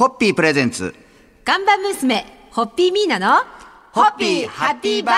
[0.00, 0.94] ホッピープレゼンツ。
[1.44, 3.44] ガンバ娘、ホッピーミーナの、
[3.92, 5.16] ホッピーハッピーバー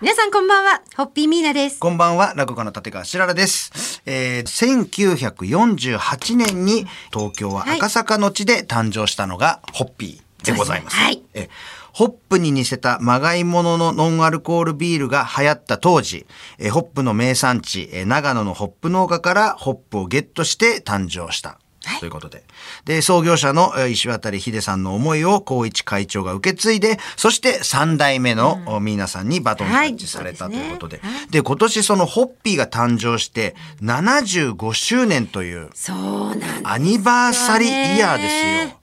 [0.00, 1.78] 皆さんこんばんは、ホッピーミーナです。
[1.78, 4.02] こんばんは、落語家の立川しららです。
[4.06, 10.96] えー、1948年に東京は赤坂の地で誕生したのがホッピーでございます。
[10.96, 11.48] そうですねえ
[11.92, 16.26] ホップに似せたまがいもののノンアルコールビールが流行った当時、
[16.58, 21.60] えーホップの名産地、えー長野のホップ農家からホップをゲットして誕生した。
[21.94, 22.44] はいということで。
[22.84, 31.00] で、創業者のえー石渡秀さんの思いを光一会長が受け継いで、そして3代目のおミーナさんにバトンタッチされたということで。
[31.30, 36.60] で今年そのホッピーが誕生して75周年というそうなんです。
[36.64, 38.78] アニバーサリーイヤーですよ。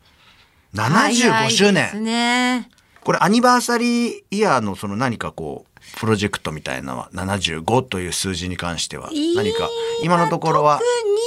[0.73, 2.03] 75周年。
[2.03, 2.69] ね。
[3.03, 9.69] これアニバーサリーイヤーのその何かこう、プロジェクトみたいなのは75という数字に関しては何か
[10.03, 10.79] 今のところは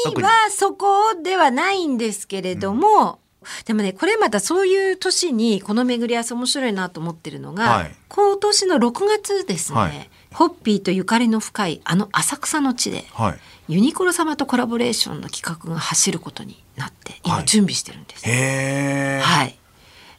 [0.05, 3.19] 特にはそこではないんですけれども、
[3.67, 7.95] でもねこれまたそういう年にこの巡り合わせ面白いなと思ってるのが、はい。
[8.09, 10.11] 今年の6月ですね、はい。
[10.33, 13.39] ホッピーとゆかりの深いあの浅草の地で、はい。
[13.69, 17.45] ユニクロ様とコラボレーションの企画が走ることになって今はい。
[17.47, 18.27] 準備してるんです。
[18.27, 19.59] はい。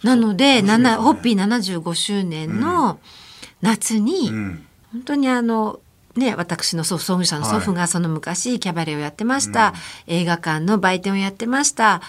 [0.03, 2.99] なので、ななホッピー75周年の
[3.65, 4.65] 夏に、うん。
[4.93, 5.79] 本当にあの、
[6.15, 9.73] ね、私の祖創業者の祖父がその昔キャバレーをやってました、
[10.07, 12.01] 映画館の売店をやってました。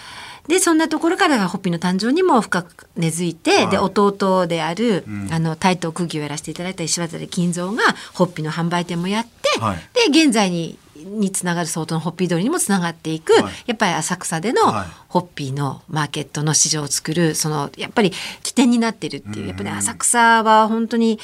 [0.47, 3.69] でそんなところからがホッピーの誕生にも深く根付いて、はい。
[3.69, 7.83] で弟である、あの台東区議をやらせていただいた石渡金蔵が
[8.15, 10.11] ホッピーの販売店もやって、はい。
[10.13, 13.53] で現在ににつながる相当のホッピー通りにもつながっていく、はい。
[13.67, 14.87] やっぱり浅草でのはい。
[15.09, 18.13] ホッピーのマーケットの市場を作るそのやっぱり
[18.43, 21.19] 起点になってるっていうやっぱり、ね、浅草は本当に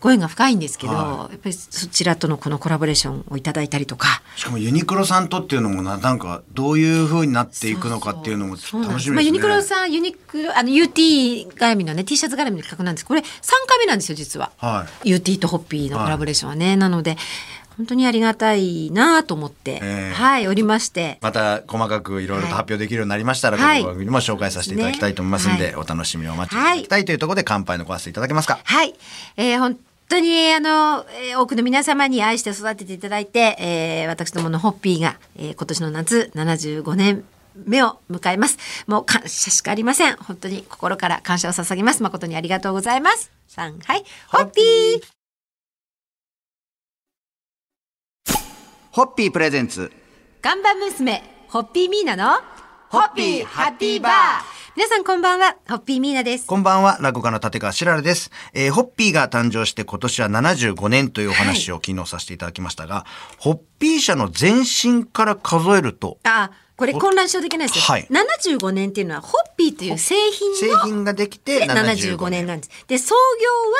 [0.00, 4.22] ご縁が深いんですけど、はやっぱりそちらとのこのコラボレーションをいただいたりとか。
[4.36, 9.14] しかもユニクロさんとっていうのもな、なんかどういう風になっていくのかっていうのも楽しみですね。
[9.16, 13.06] まあ、ユニクロさんユニクロあの UT 絡みのね T シャツ絡みの企画なんです。
[13.06, 13.24] これ3
[13.66, 17.16] 回目なんですよ実は、は UT とホッピーのコラボレーションはね、なので
[17.76, 28.58] 本当にありがたいなと思って、ええはいおりましてまた細かくいろいろと発表できるようになりましたら、はいこの番組にも紹介させていただきたいと思いますんで、ねお楽しみにお待ちいただきたいというところで乾杯のごわせていただけますか？
[28.64, 28.94] はい。
[29.36, 29.78] えー本
[30.08, 37.24] 当に、あの、えー多くの皆様に愛して育てていただいて、えー私どものホッピーが、えー今年の夏75年
[37.66, 38.56] 目を迎えます。
[38.86, 40.16] もう感謝しかありません。
[40.16, 42.02] 本当に心から感謝を捧げます。
[42.02, 43.30] 誠にありがとうございます。
[43.56, 43.72] はい。
[44.28, 45.15] ホッピー
[48.96, 49.92] ホッピープレゼンツ。
[50.40, 52.40] ガンバ娘、ホッピーミーナの、
[52.88, 54.12] ホッピーハッピーバー
[54.74, 56.46] 皆さんこんばんは、ホッピーミーナです。
[56.46, 58.30] こんばんは、落語家の立川しららです。
[58.54, 63.04] えーホッピーが誕生して今年は75年というお話を昨日させていただきましたが、
[63.36, 67.84] ホッピー社の前身から数えると、あ、これ混乱しようできないですよ。
[67.84, 72.70] はい75年っていうのは、ホッピーという製品の製品ができてで75 75年年なんです。
[72.86, 73.14] で創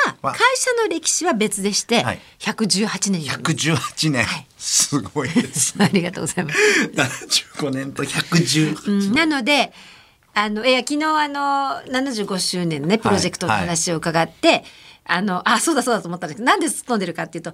[0.05, 3.55] 業はわ会社の歴史は別でしてはい118年になります。
[3.55, 4.25] 118年。
[4.57, 5.75] すごいです。
[5.79, 7.25] ありがとうございます。
[7.59, 9.71] 75年と118うんなので
[10.37, 14.63] あのいや昨日あの75周年のねプロジェクトの話を伺って、
[15.03, 17.53] あのあそうだそうだと思ったんですけどなんで突っ込んでるかっていうと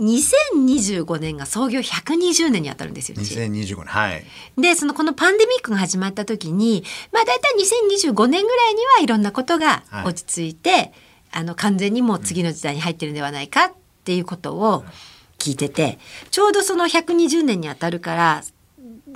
[0.00, 3.34] 2025年が創業120年にあたるんですようち。
[3.34, 3.84] 2025年。
[3.84, 4.24] はい。
[4.56, 7.54] でそのこのパンデミックが始まった時にまあ大体
[8.00, 10.92] 2025年ぐらいにはいろんなことがはい落ち着いて、
[11.32, 13.72] あの完全にもう次の時代に入ってるんではないかっ
[14.04, 14.86] ていうことを
[15.38, 15.98] 聞いてて
[16.30, 18.42] ちょうどその120年にあたるから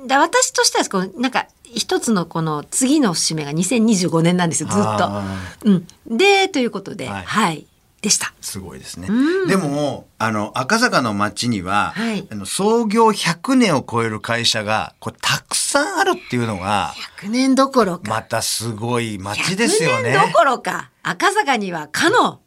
[0.07, 5.25] だ私としてはこうなんか一つのこの次の節目が2025年なんですよずっとあ。
[5.65, 7.67] うん、でということでははいい、
[8.03, 8.33] でした。
[8.41, 9.09] すごいですね。
[9.49, 20.13] でも、あの、赤坂の街には、はいあの創業100年を超える会社が、これたくさんあるっていうのが、100年どころかまたすごい街ですよ100ね。
[20.13, 22.41] 年どころか赤坂にはかの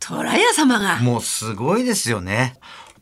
[0.00, 0.98] 虎屋様が。
[1.00, 2.56] もうすごいですよね。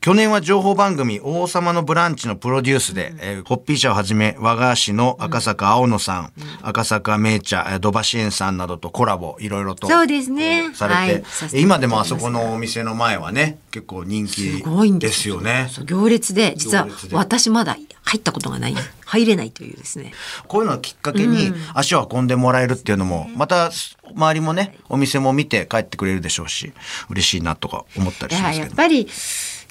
[0.07, 10.63] 去年は情報番組王様のブランチのプロデュースで、えーホッピー社をはじめ和菓子の赤坂青野さん、赤坂名茶、えー土橋園さんなどとコラボいろいろとそうですね。
[10.63, 11.49] えーされて、はい。
[11.49, 15.67] て今でもあそこのお店の前はね結構人気すごいんでですすよね。
[15.83, 20.13] 行列で実は私まだ入ったことがない入れないというですね。
[20.47, 23.71] こういうのをきっかけに足を運んでもらえるっていうのも、また
[24.15, 26.71] 周りもね、お店も見て帰ってくれるでしょうし、
[27.09, 28.67] 嬉しいなとか思ったりしますけど。
[28.67, 29.07] やっぱり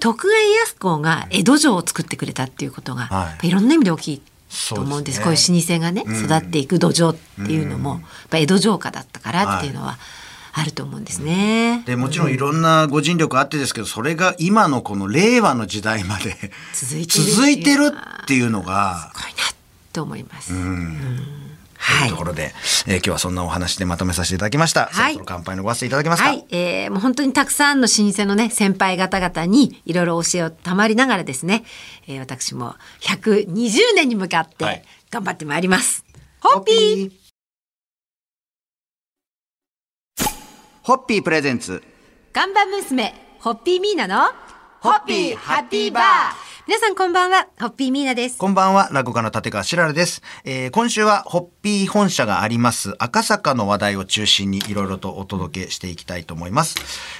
[0.01, 3.49] 徳川家康公が江戸城を作ってくれたっていうことが、はい。
[3.49, 4.23] いろんな意味で大きい
[4.69, 5.19] と思うんです。
[5.19, 5.25] ね。
[5.25, 6.25] こういう老舗がね、うん。
[6.25, 7.17] 育っていく土壌っ
[7.47, 8.01] ていうのも、やっ
[8.31, 9.99] ぱ江戸城下だったからっていうのは
[10.53, 11.83] あると思うんですね。
[11.87, 16.37] でもちろんいろんなご尽力あってですけど、それが今のこの令和の時代まで
[16.73, 18.51] 続いてるっていう。
[18.51, 19.55] のが、すごいなっ
[19.93, 20.55] て思います。
[20.55, 20.85] うん。
[20.85, 21.47] はい
[21.87, 22.53] というところで、
[22.87, 24.87] えー今日はそんなお話でまとめさせていただきました。
[24.87, 26.29] はいそろそろ乾杯のごわせていただけますか。
[26.29, 31.65] はい、えー、もう本当にたくさんの老舗のね先輩方々にいろいろ教えをたまりながらですね、
[32.09, 36.05] えー、私も120年に向かっはいて頑張ってまいります。
[36.41, 37.13] ホッピー
[40.83, 41.83] ホッピープレゼンツ。
[42.33, 44.31] 看板娘ホッピーミーナの
[44.81, 48.39] ホッピーハッピーバー皆さんこんばんはホッピーミーナです。
[48.39, 50.21] こんばんは、落語家の立川しららです。
[50.45, 56.75] えー今週は、ホッピー本社があります、赤坂の話題を中心にいろいろとお届けしていきたいと思います。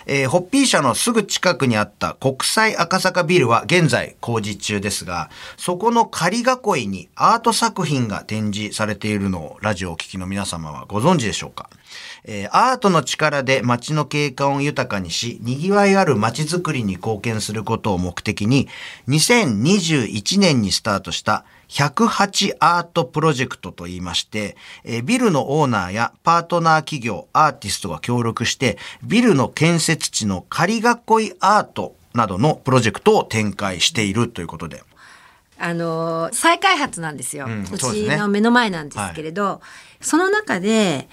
[0.07, 6.43] えーホッピー社のすぐ近くにあった国際赤坂ビルは現在工事中ですが、そこの仮囲
[6.83, 11.71] いにアート作品が展示されているのをラジオをお聞きの皆様はご存知でしょうか？
[12.25, 18.67] えーアートの力で街の景観を豊かにし、賑わいある街づくりに貢献することを目的に、
[19.45, 30.83] 2021年にスタートした108アートプロジェクトと言いまして、えービルのオーナーやパートナー企業、アーティストが協力して、ビルの建設地の仮囲い
[31.41, 34.83] アートなどのプロジェクトを展開しているということで。
[35.59, 39.61] あのー再開発なんですよ、うんうちの目の前なんですけれど、
[40.01, 41.09] その中で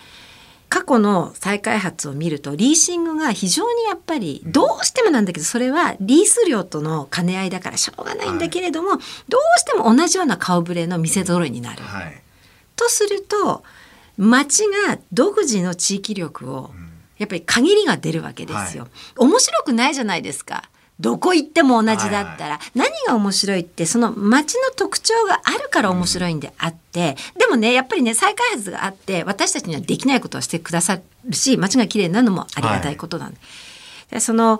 [0.73, 11.83] 過去の再開発を見るとリーシングが非常にやっぱりどうしてもなんだけどそれはリース料との兼ね合いだからしょうがないんだけれども、どうしても同じような顔ぶれの店揃いになる。
[11.83, 12.23] はい。
[12.75, 13.61] とすると
[14.17, 16.71] 町が独自の地域力を
[17.19, 18.87] やっぱり限りが出るわけですよ。
[19.15, 20.71] 面白くないじゃないですか。
[20.99, 33.37] どこ行っても同じだったら、何が面白いってその町の特徴があるから面白いんであって、でもねやっぱりね再開発があって私たちにはできないことをしてくださるし町が綺麗になるのもありがたいことなんで,、
[34.11, 34.59] でそのやっ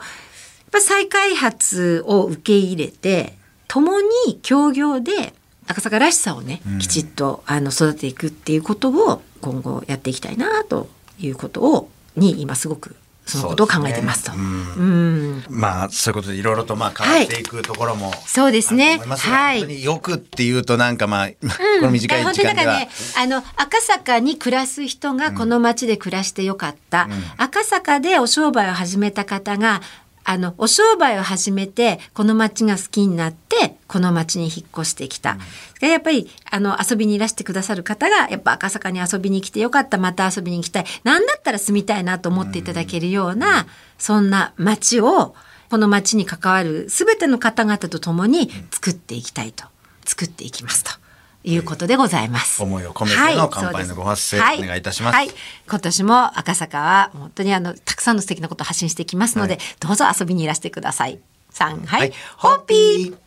[0.71, 3.37] ぱ再開発を受け入れて
[3.67, 5.33] 共に協業で
[5.67, 10.89] 赤坂らしさをね、きちっとあの育てていくっていうことを今後やっていきたいなと
[11.19, 14.31] いうことをに今すごくそのことを考えてますと。
[14.31, 15.43] そうん。
[15.49, 18.99] まあ、そういうことでいろいろとまあ変わっていくところも、そうですね。
[18.99, 19.59] はい。
[19.59, 21.35] 本当によくっていうとなんかまあ、こ
[21.81, 22.89] の短い本時間では、ね。
[23.17, 29.81] あの赤坂に暮らす人がこの町で暮らしてよかった、赤坂でお商売を始めた方が
[30.23, 35.37] あのお商売を始めてこの町が好きになってこの町に引っ越してきた、
[35.79, 39.97] でやっぱりあの遊びにいらしてくださる方がやっぱ赤坂に遊びに来てよかった。
[39.97, 40.85] また遊びに行きたい。
[41.03, 43.67] なんだったら住みたいなと思っていただけるような、
[43.97, 45.35] そんな町を
[45.69, 49.65] この町に関わる全ての方々と共に作っていきたいと。
[50.05, 50.91] 作っていきますと
[51.43, 52.63] いうことでございます。
[52.63, 54.59] 思いを込めての乾杯のご発声はい。
[54.59, 55.15] お願いいたします。
[55.15, 55.29] はい、
[55.69, 59.63] 今年も赤坂は本当にあのたくさんの素敵なことを発信していきますので、はい。
[59.79, 61.19] どうぞ遊びにいらしてください。
[61.49, 62.13] さんはい、はい。
[62.37, 63.17] ホッピー。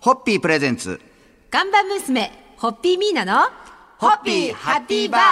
[0.00, 1.00] ホッピープレゼンツ。
[1.50, 3.48] 看板娘ホッピーミーナの
[4.02, 5.22] ホッピーハッピーバー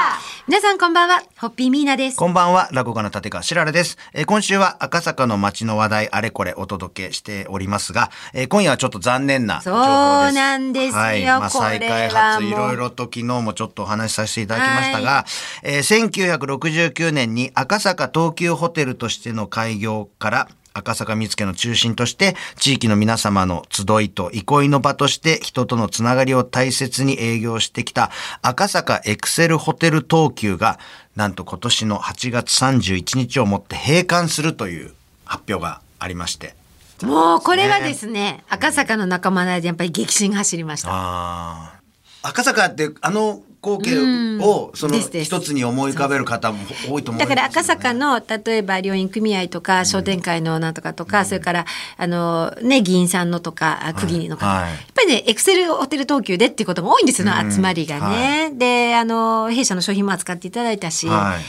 [0.46, 2.16] 皆さんこんばんはホッピーミーナです。
[2.16, 3.98] こんばんは、落語家の立川しららです。
[4.14, 9.88] えー今週は赤坂の街の話題あれこれお届けしておりますが、えー今夜はちょっと残念な情報です。
[9.88, 11.24] そうなんですよはい。
[11.24, 15.24] まあ、これは再開発いろいろと昨日もちょっとお話しさせていただきましたが、
[15.64, 28.10] えー1969年に赤坂東急ホテルとしての開業から赤坂見附の中心として地域の皆様の集いと憩いの場として人とのつながりを大切に営業してきた
[28.42, 30.78] 赤坂エクセルホテル東急が
[31.16, 34.92] なんと今年の8月31日をもって閉館するという
[35.24, 36.54] 発表がありまして。
[37.02, 41.80] もうこれはですね赤坂の仲間内でやっぱり激震が走りました。
[42.22, 47.18] 赤坂ってあの光景をその一つに思い浮かべる方も多いと思いますよね。
[47.18, 54.70] だから赤坂の例えば両院組合とか商店会のなんとかとか、それからあのね議員さんのとかあ区議の方、はい。
[54.70, 58.52] やっぱりねエクセルホテル東急でっていうことが多いんですよね、集まりがね。
[58.54, 61.06] であの弊社の商品も扱っていただいたし。
[61.06, 61.40] はい。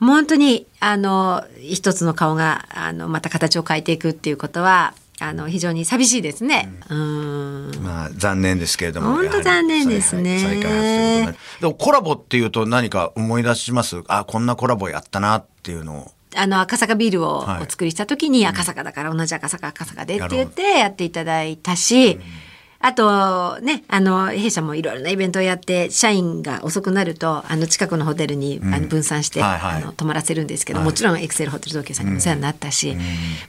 [0.00, 4.92] もう本当にあの一つの顔があのまた形を変えていくっていうことは
[5.26, 6.70] あの非常に寂しいですね。
[6.90, 7.70] うん。
[7.82, 9.14] まあ残念ですけれども。
[9.14, 10.40] 本当残念ですね。
[10.42, 11.38] やはり再開発ということになる。
[11.60, 14.02] でもコラボっていうと何か思い出します？
[14.08, 16.10] あ、こんなコラボやったなっていうのを。
[16.36, 17.62] あの赤坂ビルをはい。
[17.62, 22.18] お作りした時に赤坂だから同じ赤坂赤坂でって言ってやっていただいたし、
[22.84, 30.86] あとねあの弊社もいろいろなイベントをやって社員が遅くなるとあの近くのホテルに、あの分散して、あの泊まらせるんですけど、はい。
[30.86, 32.96] もちろんエクセルホテル東京さんにもお世話になったし、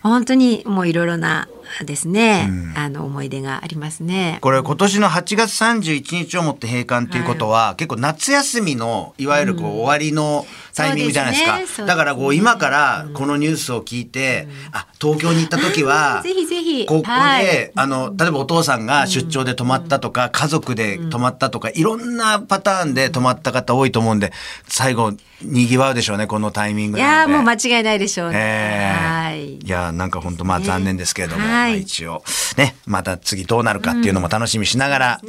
[0.01, 1.47] 本当にもういろいろな
[1.83, 4.39] ですね、あの思い出がありますね。
[4.41, 11.85] これ今年の8月31日をもって閉館っていうことは、結構夏休みのいわゆるこう終わりのタイミングじゃないですか。
[11.85, 16.85] だからこう今からこのニュースを聞いて、あ、東京に行った時は、ぜひぜひ。
[16.85, 17.71] ここで、はい。
[17.75, 24.32] あの、例えばお父さんが出出張で泊まったとか、家族で泊まったとか、いろんなパターンで泊まった方多いと思うんで、
[24.67, 28.38] 最後、賑わうでしょうね、このタイミングいやーもう間違いないでしょうね。
[28.38, 29.55] ええはい。
[29.58, 31.50] いやなんか本当まあ残念ですけれども、はい。
[31.50, 32.24] まあ一応
[32.58, 35.22] ねまた次どうなるかっていうのも楽しみにしながら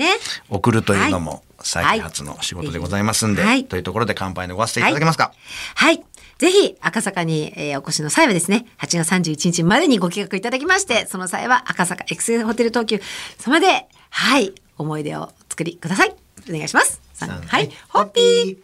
[0.48, 3.64] 送るというのはも再開発の仕事でございますんで、はい。
[3.64, 5.32] というところで乾杯のごわせていただけますか、
[5.74, 6.02] はい。
[6.38, 13.00] ぜひ、赤坂に、えーお越しの際はですね、8月31日までにご計画いただきまして、その際は赤坂エクセルホテル東急
[13.38, 16.14] 様で、はい、思い出をお作りください。
[16.48, 17.00] お願いします。
[17.20, 18.58] はい、ホッピー。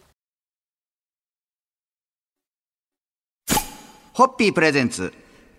[4.13, 5.11] ホッピープレゼンツ。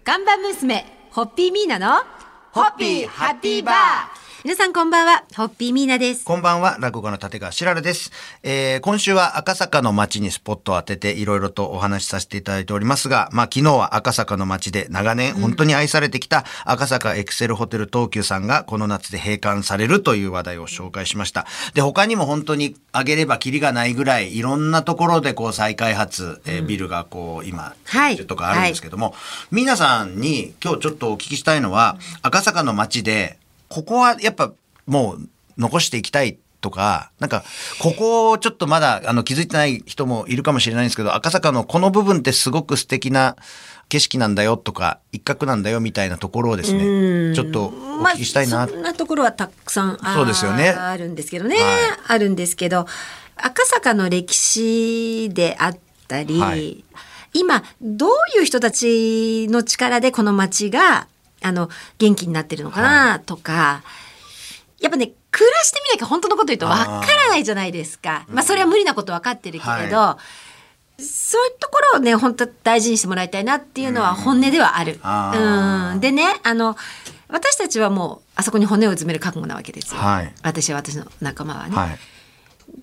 [0.04, 2.04] 看板娘、ホッピーミーナの、
[2.52, 6.22] ホッピーハッピーバー皆さんこんばんは、ホッピーミーナです。
[6.22, 8.12] こんばんは、落語家の立川しららです。
[8.42, 21.46] えー、今週は赤坂の街にスポットを当てていろいろとお話しさせていただいておりますが、まあ昨日は赤坂の街で長年本当に愛されてきた赤坂エクセルホテル東急さんがこの夏で閉館されるという話題を紹介しました。
[21.72, 29.14] で、他にも本当に挙げればキリがないぐらいいろんなところでこう再開発、えービルがこう今、はいとかあるんですけども、
[29.50, 33.38] 皆さんに今日ちょっとお聞きしたいのは、赤坂の街で、
[33.74, 34.52] ここはやっぱ
[34.86, 35.28] もう
[35.58, 37.42] 残していきたいとか、なんか、
[37.80, 43.34] ここをちょっとまだあの気づいてない人もいるかもしれないんですけど、赤坂のこの部分ってすごく素敵な
[43.88, 47.72] 景色なんだよとか、一角なんだよみたいなところをですね、ちょっとお
[48.04, 48.58] 聞きしたいな。
[48.58, 50.68] まあ、そんなところはたくさんあそうですよね。
[50.68, 51.64] あるんですけどね、はい。
[52.06, 52.86] あるんですけど
[53.36, 56.84] 赤坂の歴史であったり、はい。
[57.32, 61.08] 今どういう人たちの力でこの街が
[61.44, 63.82] あの元気になってるのかなとか、
[64.80, 68.24] やっぱね暮らしてみなきゃ本当のこと言うとわからないじゃないですか。
[68.28, 70.18] まあそれは無理なこと分かってるけれど、は
[70.98, 75.00] そういうところをね本当大事にしてもらいたいなっていうのは本音ではある。
[75.02, 76.76] うんでねあの
[77.28, 80.00] 私たちはもうあそこに骨を詰める覚悟なわけですよ。
[80.00, 81.76] はい私は私の仲間はね。
[81.76, 81.98] はい。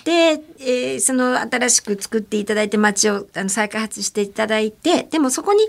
[0.04, 5.60] で、えーその新しく作っていただいて街をあの再開発していただいてでもそこに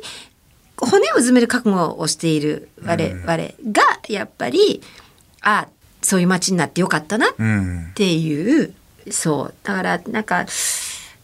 [0.82, 4.82] 骨を詰める覚悟をしている我々がやっぱり、
[5.40, 5.68] あ
[6.02, 7.92] そういう街になってよかったなっうん。
[7.94, 8.74] ていう
[9.10, 9.54] そう。
[9.62, 10.46] だからなんか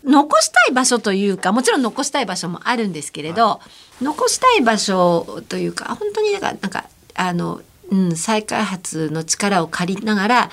[0.04, 3.60] 残したい場所というかもちろん残したい場所もあるんですけれど、
[4.00, 6.84] 残したい場所というか本当になんかなんか
[7.14, 7.60] あの、
[7.90, 10.50] うん、再開発の力を借りながら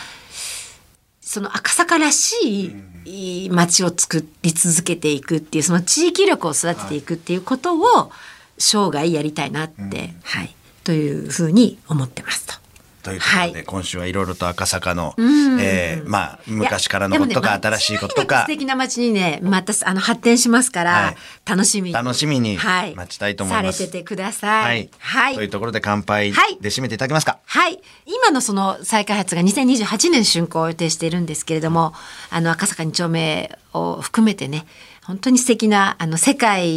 [1.21, 2.73] その赤坂らし
[3.05, 8.11] い街を作り続けていくっていうその地域力を育てていくっていうことを
[8.57, 12.53] 生涯やりたいなって、はい、というふうに思ってますと。
[13.03, 13.63] ということで、はい。
[13.65, 15.59] 今週はいろいろと赤坂の、ん。
[15.61, 21.15] えーまあ、昔からのことかいやでもね新しいこと間違なくか素、敵な街にねまたあの発展しますから、はい。
[21.45, 22.95] 楽しみに楽しみにはい。
[22.95, 23.77] 待ちたいと思います。
[23.77, 24.89] されててください。
[24.97, 25.35] はい。
[25.35, 26.57] というところで乾杯はい。
[26.59, 27.37] で締めていただけますか？
[27.45, 27.79] はい。
[28.07, 31.93] 今のその再開発が2028年竣工を予定しているんですけれども、
[32.31, 34.65] あの赤坂2丁目を含めてね、
[35.05, 36.67] 本当に素敵なあの世界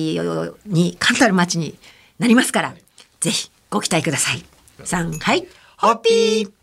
[0.67, 1.79] に冠たる街に
[2.19, 2.75] なりますから、
[3.21, 4.45] ぜひご期待ください。
[4.85, 5.47] さん、はい。
[5.79, 6.58] ホッピー